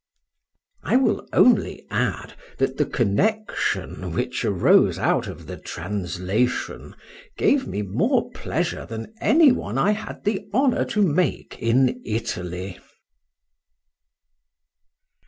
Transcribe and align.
I 0.81 0.95
will 0.95 1.27
only 1.31 1.85
add, 1.91 2.33
that 2.57 2.77
the 2.77 2.87
connexion 2.87 4.13
which 4.13 4.43
arose 4.43 4.97
out 4.97 5.27
of 5.27 5.45
the 5.45 5.57
translation 5.57 6.95
gave 7.37 7.67
me 7.67 7.83
more 7.83 8.31
pleasure 8.31 8.87
than 8.87 9.13
any 9.21 9.51
one 9.51 9.77
I 9.77 9.91
had 9.91 10.23
the 10.23 10.47
honour 10.55 10.85
to 10.85 11.03
make 11.03 11.59
in 11.59 12.01
Italy. 12.03 12.79